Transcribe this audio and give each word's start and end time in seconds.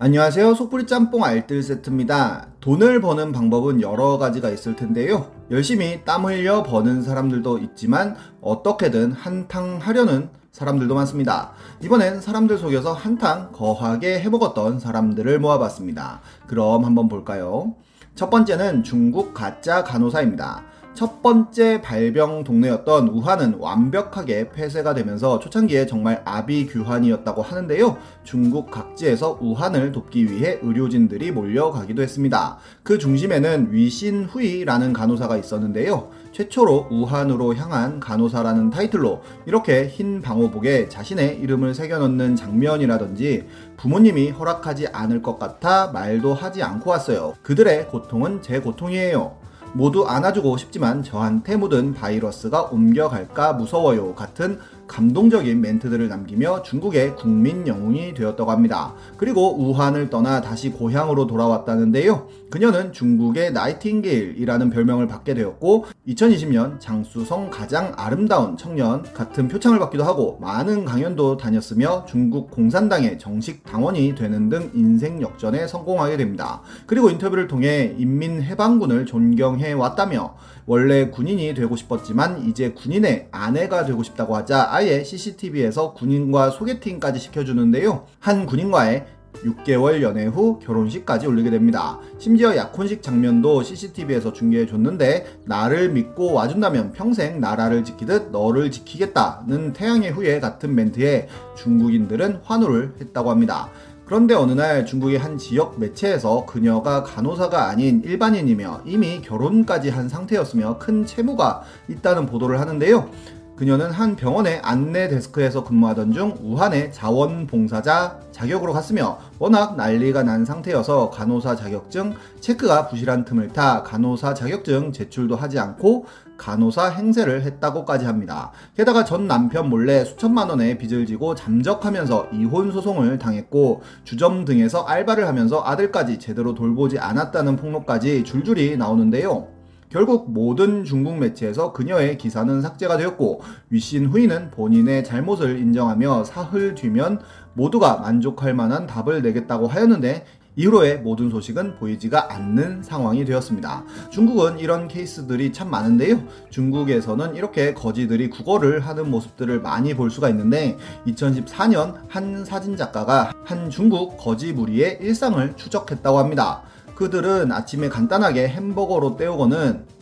안녕하세요. 0.00 0.54
속풀이 0.54 0.86
짬뽕 0.86 1.24
알뜰 1.24 1.60
세트입니다. 1.60 2.46
돈을 2.60 3.00
버는 3.00 3.32
방법은 3.32 3.82
여러 3.82 4.16
가지가 4.16 4.48
있을 4.50 4.76
텐데요. 4.76 5.32
열심히 5.50 6.04
땀 6.04 6.24
흘려 6.24 6.62
버는 6.62 7.02
사람들도 7.02 7.58
있지만 7.58 8.14
어떻게든 8.40 9.10
한탕 9.10 9.78
하려는 9.82 10.28
사람들도 10.52 10.94
많습니다. 10.94 11.50
이번엔 11.82 12.20
사람들 12.20 12.58
속에서 12.58 12.92
한탕 12.92 13.50
거하게 13.50 14.20
해먹었던 14.20 14.78
사람들을 14.78 15.40
모아봤습니다. 15.40 16.20
그럼 16.46 16.84
한번 16.84 17.08
볼까요? 17.08 17.74
첫 18.14 18.30
번째는 18.30 18.84
중국 18.84 19.34
가짜 19.34 19.82
간호사입니다. 19.82 20.62
첫 20.98 21.22
번째 21.22 21.80
발병 21.80 22.42
동네였던 22.42 23.10
우한은 23.10 23.58
완벽하게 23.60 24.50
폐쇄가 24.50 24.94
되면서 24.94 25.38
초창기에 25.38 25.86
정말 25.86 26.22
아비규환이었다고 26.24 27.40
하는데요. 27.40 27.98
중국 28.24 28.72
각지에서 28.72 29.38
우한을 29.40 29.92
돕기 29.92 30.28
위해 30.28 30.58
의료진들이 30.60 31.30
몰려가기도 31.30 32.02
했습니다. 32.02 32.58
그 32.82 32.98
중심에는 32.98 33.68
위신후이라는 33.70 34.92
간호사가 34.92 35.36
있었는데요. 35.36 36.10
최초로 36.32 36.88
우한으로 36.90 37.54
향한 37.54 38.00
간호사라는 38.00 38.70
타이틀로 38.70 39.22
이렇게 39.46 39.86
흰 39.86 40.20
방호복에 40.20 40.88
자신의 40.88 41.38
이름을 41.38 41.76
새겨넣는 41.76 42.34
장면이라든지 42.34 43.46
부모님이 43.76 44.30
허락하지 44.30 44.88
않을 44.88 45.22
것 45.22 45.38
같아 45.38 45.92
말도 45.92 46.34
하지 46.34 46.64
않고 46.64 46.90
왔어요. 46.90 47.34
그들의 47.42 47.86
고통은 47.86 48.42
제 48.42 48.58
고통이에요. 48.58 49.37
모두 49.72 50.06
안아주고 50.06 50.56
싶지만 50.56 51.02
저한테 51.02 51.56
묻은 51.56 51.94
바이러스가 51.94 52.64
옮겨갈까 52.64 53.54
무서워요 53.54 54.14
같은 54.14 54.58
감동적인 54.88 55.60
멘트들을 55.60 56.08
남기며 56.08 56.62
중국의 56.62 57.14
국민 57.14 57.68
영웅이 57.68 58.14
되었다고 58.14 58.50
합니다. 58.50 58.94
그리고 59.16 59.54
우한을 59.54 60.10
떠나 60.10 60.40
다시 60.40 60.70
고향으로 60.70 61.26
돌아왔다는데요. 61.26 62.26
그녀는 62.50 62.92
중국의 62.92 63.52
나이팅게일이라는 63.52 64.70
별명을 64.70 65.06
받게 65.06 65.34
되었고 65.34 65.84
2020년 66.08 66.80
장수성 66.80 67.50
가장 67.50 67.92
아름다운 67.96 68.56
청년 68.56 69.02
같은 69.12 69.48
표창을 69.48 69.78
받기도 69.78 70.02
하고 70.04 70.38
많은 70.40 70.86
강연도 70.86 71.36
다녔으며 71.36 72.06
중국 72.06 72.50
공산당의 72.50 73.18
정식 73.18 73.64
당원이 73.64 74.14
되는 74.14 74.48
등 74.48 74.70
인생 74.74 75.20
역전에 75.20 75.66
성공하게 75.66 76.16
됩니다. 76.16 76.62
그리고 76.86 77.10
인터뷰를 77.10 77.46
통해 77.46 77.94
인민해방군을 77.98 79.04
존경 79.04 79.57
해 79.60 79.72
왔다며 79.72 80.36
원래 80.66 81.08
군인이 81.08 81.54
되고 81.54 81.76
싶었지만 81.76 82.48
이제 82.48 82.72
군인의 82.72 83.28
아내가 83.30 83.84
되고 83.84 84.02
싶다고 84.02 84.36
하자 84.36 84.68
아예 84.70 85.02
CCTV에서 85.02 85.94
군인과 85.94 86.50
소개팅까지 86.50 87.20
시켜주는데요. 87.20 88.06
한 88.18 88.46
군인과의 88.46 89.06
6개월 89.44 90.02
연애 90.02 90.26
후 90.26 90.58
결혼식까지 90.58 91.26
올리게 91.26 91.50
됩니다. 91.50 91.98
심지어 92.18 92.56
약혼식 92.56 93.02
장면도 93.02 93.62
CCTV에서 93.62 94.32
중계해 94.32 94.66
줬는데 94.66 95.26
나를 95.44 95.90
믿고 95.90 96.32
와준다면 96.32 96.92
평생 96.92 97.40
나라를 97.40 97.84
지키듯 97.84 98.30
너를 98.30 98.70
지키겠다는 98.70 99.72
태양의 99.72 100.10
후예 100.10 100.40
같은 100.40 100.74
멘트에 100.74 101.28
중국인들은 101.56 102.40
환호를 102.42 102.94
했다고 103.00 103.30
합니다. 103.30 103.70
그런데 104.08 104.34
어느 104.34 104.52
날 104.52 104.86
중국의 104.86 105.18
한 105.18 105.36
지역 105.36 105.78
매체에서 105.78 106.46
그녀가 106.46 107.02
간호사가 107.02 107.68
아닌 107.68 108.00
일반인이며 108.02 108.84
이미 108.86 109.20
결혼까지 109.20 109.90
한 109.90 110.08
상태였으며 110.08 110.78
큰 110.78 111.04
채무가 111.04 111.62
있다는 111.88 112.24
보도를 112.24 112.58
하는데요. 112.58 113.10
그녀는 113.54 113.90
한 113.90 114.16
병원의 114.16 114.60
안내 114.62 115.08
데스크에서 115.08 115.62
근무하던 115.62 116.12
중 116.12 116.34
우한의 116.40 116.90
자원봉사자 116.94 118.20
자격으로 118.32 118.72
갔으며 118.72 119.18
워낙 119.38 119.76
난리가 119.76 120.22
난 120.22 120.46
상태여서 120.46 121.10
간호사 121.10 121.56
자격증 121.56 122.14
체크가 122.40 122.88
부실한 122.88 123.26
틈을 123.26 123.48
타 123.48 123.82
간호사 123.82 124.32
자격증 124.32 124.92
제출도 124.92 125.36
하지 125.36 125.58
않고 125.58 126.06
간호사 126.38 126.88
행세를 126.90 127.42
했다고까지 127.42 128.06
합니다. 128.06 128.52
게다가 128.74 129.04
전 129.04 129.26
남편 129.26 129.68
몰래 129.68 130.04
수천만 130.04 130.48
원의 130.48 130.78
빚을 130.78 131.04
지고 131.04 131.34
잠적하면서 131.34 132.28
이혼 132.32 132.72
소송을 132.72 133.18
당했고 133.18 133.82
주점 134.04 134.46
등에서 134.46 134.84
알바를 134.84 135.26
하면서 135.26 135.62
아들까지 135.62 136.18
제대로 136.18 136.54
돌보지 136.54 136.98
않았다는 136.98 137.56
폭로까지 137.56 138.24
줄줄이 138.24 138.76
나오는데요. 138.76 139.48
결국 139.90 140.30
모든 140.30 140.84
중국 140.84 141.18
매체에서 141.18 141.72
그녀의 141.72 142.18
기사는 142.18 142.60
삭제가 142.60 142.98
되었고 142.98 143.40
위신 143.70 144.06
후이는 144.06 144.50
본인의 144.50 145.02
잘못을 145.02 145.58
인정하며 145.58 146.24
사흘 146.24 146.74
뒤면 146.74 147.20
모두가 147.54 147.96
만족할 147.96 148.54
만한 148.54 148.86
답을 148.86 149.22
내겠다고 149.22 149.66
하였는데 149.66 150.24
이후로의 150.58 150.98
모든 151.02 151.30
소식은 151.30 151.76
보이지가 151.76 152.34
않는 152.34 152.82
상황이 152.82 153.24
되었습니다. 153.24 153.84
중국은 154.10 154.58
이런 154.58 154.88
케이스들이 154.88 155.52
참 155.52 155.70
많은데요. 155.70 156.20
중국에서는 156.50 157.36
이렇게 157.36 157.72
거지들이 157.74 158.28
국어를 158.28 158.80
하는 158.80 159.08
모습들을 159.08 159.60
많이 159.60 159.94
볼 159.94 160.10
수가 160.10 160.28
있는데 160.30 160.76
2014년 161.06 161.94
한 162.08 162.44
사진작가가 162.44 163.32
한 163.44 163.70
중국 163.70 164.16
거지 164.16 164.52
무리의 164.52 164.98
일상을 165.00 165.54
추적했다고 165.54 166.18
합니다. 166.18 166.62
그들은 166.96 167.52
아침에 167.52 167.88
간단하게 167.88 168.48
햄버거로 168.48 169.16
때우고는 169.16 169.97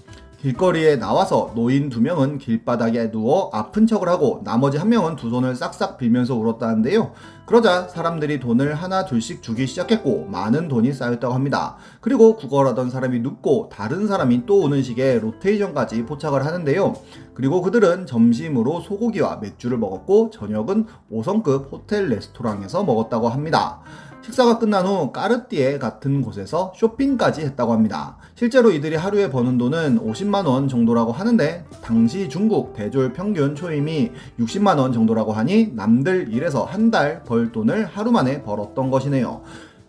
길거리에 0.47 0.95
나와서 0.95 1.51
노인 1.57 1.89
두 1.89 2.01
명은 2.01 2.39
길바닥에 2.39 3.11
누워 3.11 3.51
아픈 3.53 3.85
척을 3.85 4.09
하고 4.09 4.43
나머지 4.45 4.79
한 4.79 4.89
명은 4.91 5.17
두 5.17 5.29
손을 5.29 5.57
싹싹 5.57 5.99
빌면서 5.99 6.37
울었다는데요. 6.37 7.11
그러자 7.47 7.89
사람들이 7.89 8.39
돈을 8.39 8.75
하나 8.75 9.05
둘씩 9.05 9.43
주기 9.43 9.67
시작했고 9.67 10.27
많은 10.27 10.69
돈이 10.69 10.93
쌓였다고 10.93 11.35
합니다. 11.35 11.79
그리고 12.01 12.37
구걸하던 12.37 12.91
사람이 12.91 13.19
눕고 13.21 13.71
다른 13.73 14.07
사람이 14.07 14.47
또 14.47 14.61
오는 14.61 14.85
식의 14.85 15.19
로테이션까지 15.19 16.05
포착을 16.05 16.47
하는데요. 16.47 16.95
그리고 17.35 17.61
그들은 17.61 18.07
점심으로 18.07 18.83
소고기와 18.83 19.39
맥주를 19.43 19.79
먹었고 19.79 20.31
저녁은 20.31 20.87
5성급 21.11 21.73
호텔 21.73 22.09
레스토랑에서 22.09 22.85
먹었다고 22.85 23.29
합니다. 23.29 23.81
식사가 24.27 24.59
끝난 24.59 24.85
후 24.85 25.13
까르띠에 25.13 25.79
같은 25.79 26.21
곳에서 26.21 26.73
쇼핑까지 26.77 27.43
했다고 27.43 27.73
합니다. 27.73 28.17
실제로 28.35 28.73
이들이 28.73 28.97
하루에 28.97 29.31
버는 29.31 29.57
돈은 29.57 30.01
50만원 30.01 30.69
정도라고 30.69 31.13
하는데 31.13 31.65
당시 31.81 32.29
중국 32.29 32.75
대졸 32.75 33.13
평균 33.13 33.55
초임이 33.55 34.11
60만원 34.41 34.93
정도라고 34.93 35.33
하니 35.33 35.71
남들 35.75 36.33
일에서 36.33 36.65
한 36.65 36.91
달 36.91 37.23
벌 37.25 37.51
돈을 37.53 37.87
하루 37.87 38.11
만에 38.13 38.43
벌었던 38.43 38.91
것이네요. 38.91 39.43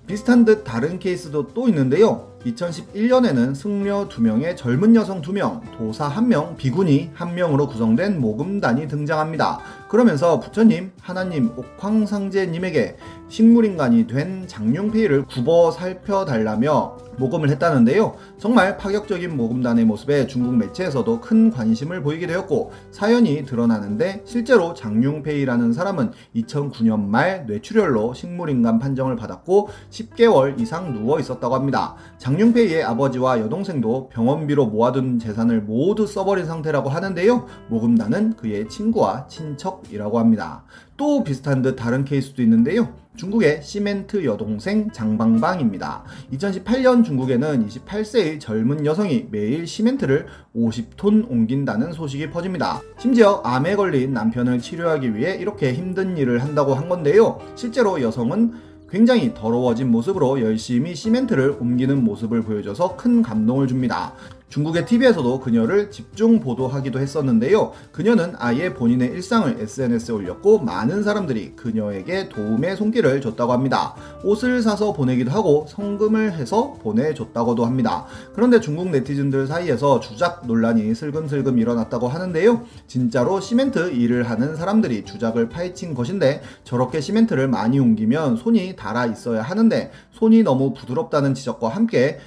비슷한 0.05 0.45
듯 0.45 0.63
다른 0.63 0.99
케이스도 0.99 1.47
또 1.47 1.67
있는데요. 1.67 2.36
2011년에는 2.45 3.55
승려 3.55 4.07
2명의 4.07 4.55
젊은 4.55 4.95
여성 4.95 5.21
2명, 5.21 5.61
도사 5.77 6.09
1명, 6.09 6.55
비구니 6.57 7.11
1명으로 7.17 7.67
구성된 7.67 8.21
모금단이 8.21 8.87
등장합니다. 8.87 9.59
그러면서 9.89 10.39
부처님, 10.39 10.91
하나님, 11.01 11.51
옥황상제님에게 11.57 12.97
식물인간이 13.29 14.07
된 14.07 14.47
장룡페이를 14.47 15.25
굽어 15.25 15.71
살펴달라며 15.71 16.97
모금을 17.17 17.49
했다는데요. 17.49 18.15
정말 18.37 18.77
파격적인 18.77 19.35
모금단의 19.35 19.85
모습에 19.85 20.27
중국 20.27 20.55
매체에서도 20.55 21.19
큰 21.19 21.49
관심을 21.49 22.03
보이게 22.03 22.27
되었고 22.27 22.71
사연이 22.91 23.43
드러나는데 23.43 24.21
실제로 24.23 24.75
장룡페이라는 24.75 25.73
사람은 25.73 26.11
2009년 26.35 27.07
말 27.07 27.45
뇌출혈로 27.47 28.13
식물인간 28.13 28.77
판정을 28.77 29.15
받았고 29.15 29.69
10개월 29.89 30.59
이상 30.61 30.93
누워 30.93 31.19
있었다고 31.19 31.55
합니다. 31.55 31.95
장 32.19 32.36
룡페이의 32.37 32.83
아버지와 32.83 33.39
여동생도 33.39 34.09
병원비로 34.09 34.67
모아둔 34.67 35.17
재산을 35.17 35.61
모두 35.61 36.05
써버린 36.05 36.45
상태라고 36.45 36.87
하는데요. 36.87 37.47
모금단은 37.69 38.35
그의 38.35 38.69
친구와 38.69 39.27
친척이라고 39.27 40.19
합니다. 40.19 40.63
또 40.97 41.23
비슷한 41.23 41.63
듯 41.63 41.75
다른 41.75 42.05
케이스도 42.05 42.43
있는데요. 42.43 42.93
중국의 43.15 43.63
시멘트 43.63 44.23
여동생 44.25 44.91
장방방입니다. 44.91 46.03
2018년 46.33 47.03
중국에는 47.03 47.67
28세의 47.67 48.39
젊은 48.39 48.85
여성이 48.85 49.27
매일 49.31 49.65
시멘트를 49.65 50.27
50톤 50.55 51.29
옮긴다는 51.29 51.93
소식이 51.93 52.29
퍼집니다. 52.29 52.81
심지어 52.99 53.41
암에 53.43 53.75
걸린 53.75 54.13
남편을 54.13 54.59
치료하기 54.59 55.15
위해 55.15 55.35
이렇게 55.35 55.73
힘든 55.73 56.15
일을 56.17 56.43
한다고 56.43 56.75
한 56.75 56.87
건데요. 56.87 57.39
실제로 57.55 57.99
여성은 57.99 58.66
굉장히 58.89 59.33
더러워진 59.33 59.91
모습으로 59.91 60.39
열심히 60.41 60.95
시멘트를 60.95 61.57
옮기는 61.59 62.03
모습을 62.03 62.41
보여줘서 62.43 62.95
큰 62.95 63.21
감동을 63.21 63.67
줍니다. 63.67 64.13
중국의 64.49 64.85
TV에서도 64.85 65.41
그녀를 65.41 65.91
집중 65.91 66.39
보도하기도 66.39 66.99
했었는데요. 66.99 67.73
그녀는 67.91 68.33
아예 68.37 68.73
본인의 68.73 69.09
일상을 69.09 69.57
SNS에 69.59 70.13
올렸고 70.13 70.59
많은 70.59 71.03
사람들이 71.03 71.53
그녀에게 71.55 72.29
도움의 72.29 72.77
손길을 72.77 73.19
줬다고 73.19 73.51
합니다. 73.51 73.93
옷을 74.23 74.61
사서 74.61 74.93
보내기도 74.93 75.31
하고 75.31 75.65
성금을 75.67 76.33
해서 76.33 76.77
보내줬다고도 76.81 77.65
합니다. 77.65 78.05
그런데 78.33 78.61
중국 78.61 78.89
네티즌들 78.89 79.47
사이에서 79.47 79.99
주작 79.99 80.47
논란이 80.47 80.95
슬금슬금 80.95 81.59
일어났다고 81.59 82.07
하는데요. 82.07 82.65
진짜로 82.87 83.41
시멘트 83.41 83.91
일을 83.91 84.29
하는 84.29 84.55
사람들이 84.55 85.03
주작을 85.03 85.49
파헤친 85.49 85.93
것인데 85.93 86.41
저렇게 86.63 87.01
시멘트를 87.01 87.49
많이 87.49 87.79
옮기면 87.79 88.37
손이 88.37 88.75
닳아 88.77 89.05
있어야 89.07 89.41
하는데 89.41 89.91
손이 90.11 90.43
너무 90.43 90.73
부드럽다는 90.73 91.33
지적과 91.33 91.69
함께 91.69 92.17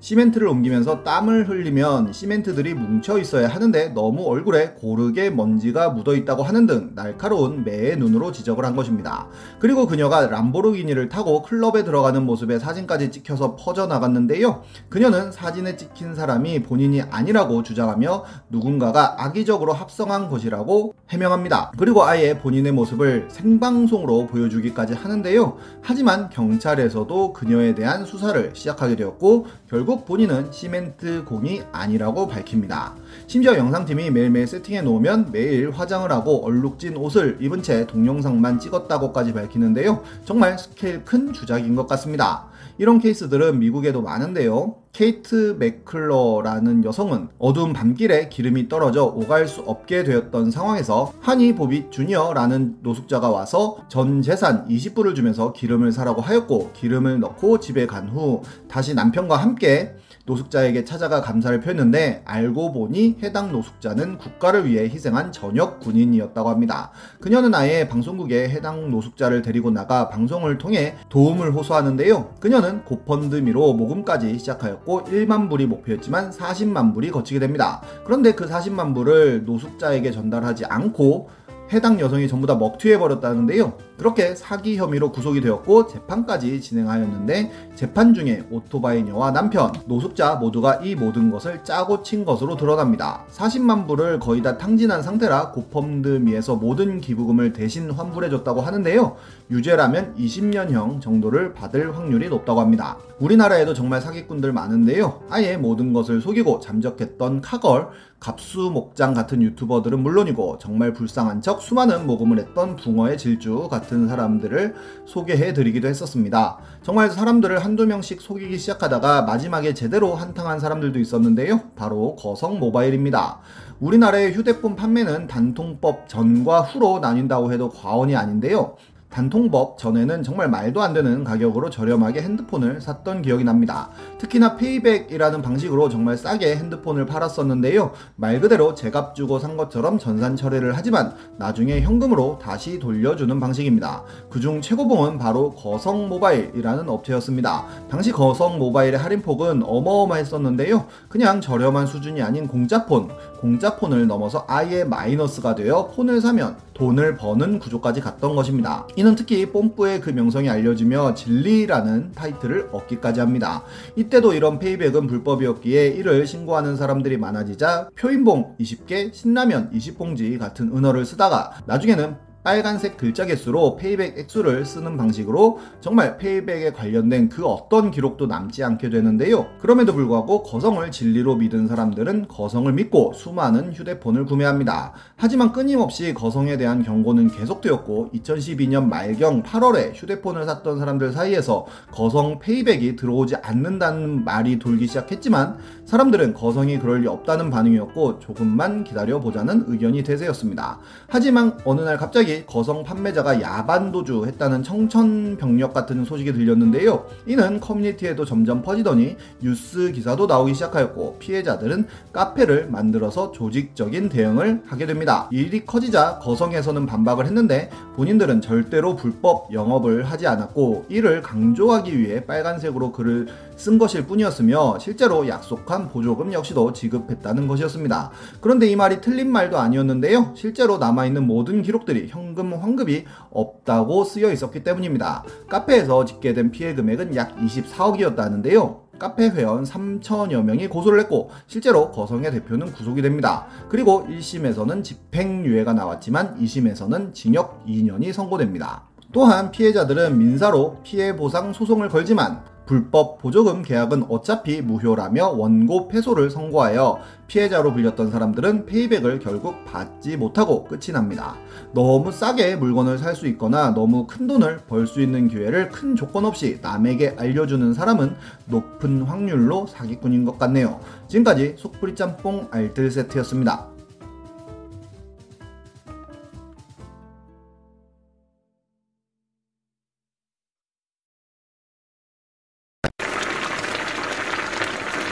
시멘트를 0.00 0.46
옮기면서 0.46 1.02
땀을 1.02 1.48
흘리면 1.48 2.12
시멘트들이 2.12 2.74
뭉쳐 2.74 3.18
있어야 3.18 3.48
하는데 3.48 3.88
너무 3.88 4.26
얼굴에 4.26 4.74
고르게 4.78 5.30
먼지가 5.30 5.90
묻어 5.90 6.14
있다고 6.14 6.44
하는 6.44 6.66
등 6.66 6.92
날카로운 6.94 7.64
매의 7.64 7.96
눈으로 7.96 8.30
지적을 8.30 8.64
한 8.64 8.76
것입니다. 8.76 9.26
그리고 9.58 9.86
그녀가 9.86 10.28
람보르기니를 10.28 11.08
타고 11.08 11.42
클럽에 11.42 11.82
들어가는 11.82 12.24
모습에 12.24 12.60
사진까지 12.60 13.10
찍혀서 13.10 13.56
퍼져나갔는데요. 13.56 14.62
그녀는 14.88 15.32
사진에 15.32 15.76
찍힌 15.76 16.14
사람이 16.14 16.62
본인이 16.62 17.02
아니라고 17.02 17.64
주장하며 17.64 18.24
누군가가 18.50 19.24
악의적으로 19.24 19.72
합성한 19.72 20.28
것이라고 20.28 20.94
해명합니다. 21.08 21.72
그리고 21.76 22.04
아예 22.04 22.38
본인의 22.38 22.72
모습을 22.72 23.28
생방송으로 23.30 24.28
보여주기까지 24.28 24.94
하는데요. 24.94 25.56
하지만 25.82 26.28
경찰에서도 26.30 27.32
그녀에 27.32 27.74
대한 27.74 28.04
수사를 28.04 28.50
시작하게 28.54 28.94
되었고 28.94 29.46
결국 29.68 29.87
결국 29.88 30.04
본인은 30.04 30.52
시멘트 30.52 31.24
공이 31.24 31.62
아니라고 31.72 32.28
밝힙니다. 32.28 32.94
심지어 33.26 33.56
영상팀이 33.56 34.10
매일매일 34.10 34.46
세팅해 34.46 34.82
놓으면 34.82 35.30
매일 35.32 35.70
화장을 35.70 36.12
하고 36.12 36.44
얼룩진 36.44 36.94
옷을 36.98 37.38
입은 37.40 37.62
채 37.62 37.86
동영상만 37.86 38.58
찍었다고까지 38.58 39.32
밝히는데요. 39.32 40.02
정말 40.26 40.58
스케일 40.58 41.02
큰 41.06 41.32
주작인 41.32 41.74
것 41.74 41.86
같습니다. 41.86 42.47
이런 42.78 43.00
케이스들은 43.00 43.58
미국에도 43.58 44.02
많은데요. 44.02 44.76
케이트 44.92 45.56
맥클러라는 45.58 46.84
여성은 46.84 47.28
어두운 47.38 47.72
밤길에 47.72 48.28
기름이 48.28 48.68
떨어져 48.68 49.04
오갈 49.04 49.46
수 49.48 49.60
없게 49.62 50.04
되었던 50.04 50.50
상황에서 50.50 51.12
하니 51.20 51.54
보비 51.54 51.90
주니어라는 51.90 52.78
노숙자가 52.82 53.30
와서 53.30 53.78
전 53.88 54.22
재산 54.22 54.66
20불을 54.68 55.14
주면서 55.14 55.52
기름을 55.52 55.92
사라고 55.92 56.20
하였고 56.22 56.70
기름을 56.72 57.20
넣고 57.20 57.58
집에 57.60 57.86
간 57.86 58.08
후 58.08 58.42
다시 58.68 58.94
남편과 58.94 59.36
함께 59.36 59.94
노숙자에게 60.28 60.84
찾아가 60.84 61.22
감사를 61.22 61.58
표했는데 61.60 62.22
알고 62.26 62.72
보니 62.72 63.16
해당 63.22 63.50
노숙자는 63.50 64.18
국가를 64.18 64.66
위해 64.66 64.84
희생한 64.84 65.32
전역 65.32 65.80
군인이었다고 65.80 66.50
합니다. 66.50 66.90
그녀는 67.20 67.54
아예 67.54 67.88
방송국에 67.88 68.50
해당 68.50 68.90
노숙자를 68.90 69.40
데리고 69.40 69.70
나가 69.70 70.10
방송을 70.10 70.58
통해 70.58 70.94
도움을 71.08 71.54
호소하는데요. 71.54 72.34
그녀는 72.40 72.84
고펀드미로 72.84 73.72
모금까지 73.72 74.38
시작하였고 74.38 75.04
1만 75.04 75.48
불이 75.48 75.66
목표였지만 75.66 76.30
40만 76.30 76.92
불이 76.92 77.10
거치게 77.10 77.40
됩니다. 77.40 77.80
그런데 78.04 78.32
그 78.32 78.46
40만 78.46 78.94
불을 78.94 79.44
노숙자에게 79.46 80.10
전달하지 80.10 80.66
않고 80.66 81.30
해당 81.72 82.00
여성이 82.00 82.28
전부 82.28 82.46
다 82.46 82.54
먹튀해버렸다는데요. 82.54 83.74
그렇게 83.98 84.34
사기 84.34 84.76
혐의로 84.76 85.12
구속이 85.12 85.40
되었고 85.40 85.88
재판까지 85.88 86.60
진행하였는데 86.60 87.72
재판 87.74 88.14
중에 88.14 88.44
오토바이녀와 88.50 89.32
남편, 89.32 89.72
노숙자 89.86 90.36
모두가 90.36 90.76
이 90.76 90.94
모든 90.94 91.30
것을 91.30 91.64
짜고 91.64 92.02
친 92.02 92.24
것으로 92.24 92.56
드러납니다. 92.56 93.24
40만 93.32 93.86
불을 93.86 94.20
거의 94.20 94.42
다 94.42 94.56
탕진한 94.56 95.02
상태라 95.02 95.50
고펌드미에서 95.50 96.56
모든 96.56 97.00
기부금을 97.00 97.52
대신 97.52 97.90
환불해줬다고 97.90 98.60
하는데요. 98.60 99.16
유죄라면 99.50 100.14
20년형 100.16 101.00
정도를 101.00 101.54
받을 101.54 101.96
확률이 101.96 102.28
높다고 102.28 102.60
합니다. 102.60 102.98
우리나라에도 103.18 103.74
정말 103.74 104.00
사기꾼들 104.00 104.52
많은데요. 104.52 105.22
아예 105.30 105.56
모든 105.56 105.92
것을 105.92 106.20
속이고 106.20 106.60
잠적했던 106.60 107.40
카걸, 107.40 107.88
갑수 108.20 108.70
목장 108.72 109.14
같은 109.14 109.42
유튜버들은 109.42 110.00
물론이고 110.00 110.58
정말 110.58 110.92
불쌍한 110.92 111.40
척 111.40 111.62
수많은 111.62 112.06
모금을 112.06 112.38
했던 112.38 112.76
붕어의 112.76 113.16
질주 113.16 113.68
같은 113.70 114.08
사람들을 114.08 114.74
소개해 115.06 115.52
드리기도 115.52 115.88
했었습니다. 115.88 116.58
정말 116.82 117.10
사람들을 117.10 117.64
한두 117.64 117.86
명씩 117.86 118.20
속이기 118.20 118.58
시작하다가 118.58 119.22
마지막에 119.22 119.72
제대로 119.72 120.14
한탕한 120.14 120.58
사람들도 120.58 120.98
있었는데요. 120.98 121.60
바로 121.76 122.16
거성 122.16 122.58
모바일입니다. 122.58 123.40
우리나라의 123.80 124.32
휴대폰 124.32 124.74
판매는 124.74 125.28
단통법 125.28 126.08
전과 126.08 126.62
후로 126.62 126.98
나뉜다고 126.98 127.52
해도 127.52 127.68
과언이 127.70 128.16
아닌데요. 128.16 128.76
단통법 129.10 129.78
전에는 129.78 130.22
정말 130.22 130.48
말도 130.48 130.82
안 130.82 130.92
되는 130.92 131.24
가격으로 131.24 131.70
저렴하게 131.70 132.20
핸드폰을 132.22 132.80
샀던 132.80 133.22
기억이 133.22 133.42
납니다. 133.44 133.90
특히나 134.18 134.56
페이백이라는 134.56 135.42
방식으로 135.42 135.88
정말 135.88 136.16
싸게 136.16 136.56
핸드폰을 136.56 137.06
팔았었는데요. 137.06 137.92
말 138.16 138.40
그대로 138.40 138.74
제값 138.74 139.14
주고 139.14 139.38
산 139.38 139.56
것처럼 139.56 139.98
전산 139.98 140.36
처리를 140.36 140.76
하지만 140.76 141.14
나중에 141.38 141.80
현금으로 141.80 142.38
다시 142.40 142.78
돌려주는 142.78 143.40
방식입니다. 143.40 144.02
그중 144.30 144.60
최고봉은 144.60 145.18
바로 145.18 145.52
거성 145.52 146.08
모바일이라는 146.08 146.88
업체였습니다. 146.88 147.64
당시 147.90 148.12
거성 148.12 148.58
모바일의 148.58 148.98
할인폭은 148.98 149.62
어마어마했었는데요. 149.64 150.86
그냥 151.08 151.40
저렴한 151.40 151.86
수준이 151.86 152.20
아닌 152.22 152.46
공짜폰, 152.46 153.08
공짜 153.40 153.76
폰을 153.76 154.06
넘어서 154.06 154.44
아예 154.48 154.84
마이너스가 154.84 155.54
되어 155.54 155.88
폰을 155.94 156.20
사면 156.20 156.56
돈을 156.74 157.16
버는 157.16 157.58
구조까지 157.58 158.00
갔던 158.00 158.36
것입니다. 158.36 158.86
이는 158.96 159.14
특히 159.14 159.46
뽐뿌의 159.46 160.00
그 160.00 160.10
명성이 160.10 160.48
알려지며 160.48 161.14
진리라는 161.14 162.12
타이틀을 162.12 162.70
얻기까지 162.72 163.20
합니다. 163.20 163.62
이때도 163.96 164.32
이런 164.32 164.58
페이백은 164.58 165.06
불법이었기에 165.06 165.88
이를 165.88 166.26
신고하는 166.26 166.76
사람들이 166.76 167.16
많아지자 167.16 167.90
표인봉 167.96 168.56
20개, 168.60 169.12
신라면 169.12 169.70
20봉지 169.72 170.38
같은 170.38 170.76
은어를 170.76 171.04
쓰다가 171.04 171.52
나중에는 171.66 172.27
빨간색 172.44 172.96
글자 172.96 173.26
개수로 173.26 173.76
페이백 173.76 174.16
액수를 174.16 174.64
쓰는 174.64 174.96
방식으로 174.96 175.58
정말 175.80 176.16
페이백에 176.18 176.72
관련된 176.72 177.28
그 177.28 177.44
어떤 177.44 177.90
기록도 177.90 178.26
남지 178.26 178.62
않게 178.62 178.90
되는데요. 178.90 179.46
그럼에도 179.60 179.92
불구하고 179.92 180.44
거성을 180.44 180.88
진리로 180.90 181.34
믿은 181.34 181.66
사람들은 181.66 182.28
거성을 182.28 182.72
믿고 182.72 183.12
수많은 183.14 183.72
휴대폰을 183.72 184.24
구매합니다. 184.24 184.92
하지만 185.16 185.52
끊임없이 185.52 186.14
거성에 186.14 186.56
대한 186.56 186.82
경고는 186.82 187.28
계속되었고 187.28 188.10
2012년 188.14 188.86
말경 188.86 189.42
8월에 189.42 189.92
휴대폰을 189.94 190.44
샀던 190.44 190.78
사람들 190.78 191.12
사이에서 191.12 191.66
거성 191.90 192.38
페이백이 192.38 192.96
들어오지 192.96 193.36
않는다는 193.36 194.24
말이 194.24 194.58
돌기 194.58 194.86
시작했지만 194.86 195.58
사람들은 195.88 196.34
거성이 196.34 196.78
그럴 196.78 197.00
리 197.00 197.06
없다는 197.06 197.48
반응이었고 197.48 198.18
조금만 198.18 198.84
기다려보자는 198.84 199.64
의견이 199.68 200.02
대세였습니다. 200.02 200.80
하지만 201.06 201.56
어느 201.64 201.80
날 201.80 201.96
갑자기 201.96 202.44
거성 202.44 202.84
판매자가 202.84 203.40
야반도주 203.40 204.26
했다는 204.26 204.62
청천벽력 204.62 205.72
같은 205.72 206.04
소식이 206.04 206.34
들렸는데요. 206.34 207.06
이는 207.24 207.58
커뮤니티에도 207.58 208.26
점점 208.26 208.60
퍼지더니 208.60 209.16
뉴스 209.40 209.90
기사도 209.90 210.26
나오기 210.26 210.52
시작하였고 210.52 211.16
피해자들은 211.20 211.86
카페를 212.12 212.68
만들어서 212.68 213.32
조직적인 213.32 214.10
대응을 214.10 214.64
하게 214.66 214.84
됩니다. 214.84 215.30
일이 215.32 215.64
커지자 215.64 216.18
거성에서는 216.18 216.84
반박을 216.84 217.24
했는데 217.24 217.70
본인들은 217.96 218.42
절대로 218.42 218.94
불법 218.94 219.50
영업을 219.54 220.04
하지 220.04 220.26
않았고 220.26 220.84
이를 220.90 221.22
강조하기 221.22 221.98
위해 221.98 222.26
빨간색으로 222.26 222.92
글을 222.92 223.28
쓴 223.58 223.76
것일 223.76 224.06
뿐이었으며 224.06 224.78
실제로 224.78 225.26
약속한 225.26 225.88
보조금 225.88 226.32
역시도 226.32 226.72
지급했다는 226.72 227.48
것이었습니다. 227.48 228.12
그런데 228.40 228.68
이 228.68 228.76
말이 228.76 229.00
틀린 229.00 229.30
말도 229.32 229.58
아니었는데요. 229.58 230.32
실제로 230.36 230.78
남아있는 230.78 231.26
모든 231.26 231.62
기록들이 231.62 232.06
현금 232.08 232.54
환급이 232.54 233.04
없다고 233.30 234.04
쓰여 234.04 234.30
있었기 234.32 234.62
때문입니다. 234.62 235.24
카페에서 235.48 236.04
집계된 236.04 236.52
피해 236.52 236.74
금액은 236.76 237.16
약 237.16 237.36
24억이었다는데요. 237.36 238.88
카페 239.00 239.28
회원 239.28 239.64
3천여 239.64 240.42
명이 240.42 240.68
고소를 240.68 241.00
했고 241.00 241.30
실제로 241.48 241.90
거성의 241.90 242.30
대표는 242.30 242.72
구속이 242.72 243.02
됩니다. 243.02 243.46
그리고 243.68 244.06
1심에서는 244.08 244.84
집행유예가 244.84 245.72
나왔지만 245.72 246.38
2심에서는 246.38 247.12
징역 247.12 247.64
2년이 247.66 248.12
선고됩니다. 248.12 248.84
또한 249.12 249.50
피해자들은 249.50 250.16
민사로 250.18 250.78
피해 250.84 251.16
보상 251.16 251.52
소송을 251.52 251.88
걸지만 251.88 252.42
불법 252.68 253.16
보조금 253.18 253.62
계약은 253.62 254.04
어차피 254.10 254.60
무효라며 254.60 255.28
원고 255.28 255.88
패소를 255.88 256.28
선고하여 256.28 256.98
피해자로 257.26 257.72
불렸던 257.72 258.10
사람들은 258.10 258.66
페이백을 258.66 259.20
결국 259.20 259.64
받지 259.64 260.18
못하고 260.18 260.64
끝이 260.64 260.92
납니다. 260.92 261.34
너무 261.72 262.12
싸게 262.12 262.56
물건을 262.56 262.98
살 262.98 263.08
수 263.16 263.26
있거나 263.28 263.70
너무 263.70 264.06
큰 264.06 264.26
돈을 264.26 264.58
벌 264.68 264.86
수 264.86 265.00
있는 265.00 265.28
기회를 265.28 265.70
큰 265.70 265.96
조건 265.96 266.26
없이 266.26 266.58
남에게 266.60 267.16
알려주는 267.16 267.72
사람은 267.72 268.14
높은 268.44 269.02
확률로 269.02 269.66
사기꾼인 269.66 270.26
것 270.26 270.38
같네요. 270.38 270.78
지금까지 271.08 271.54
속풀이 271.56 271.94
짬뽕 271.94 272.48
알뜰 272.50 272.90
세트였습니다. 272.90 273.77